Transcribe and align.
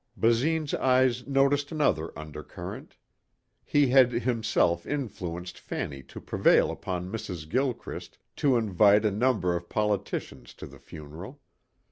Basine's 0.17 0.73
eyes 0.73 1.27
noticed 1.27 1.71
another 1.71 2.11
undercurrent. 2.17 2.95
He 3.63 3.89
had 3.89 4.11
himself 4.11 4.87
influenced 4.87 5.59
Fanny 5.59 6.01
to 6.01 6.19
prevail 6.19 6.71
upon 6.71 7.11
Mrs. 7.11 7.47
Gilchrist 7.47 8.17
to 8.37 8.57
invite 8.57 9.05
a 9.05 9.11
number 9.11 9.55
of 9.55 9.69
politicians 9.69 10.55
to 10.55 10.65
the 10.65 10.79
funeral. 10.79 11.39